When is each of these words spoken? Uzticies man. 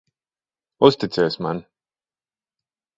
Uzticies 0.81 1.39
man. 1.39 1.67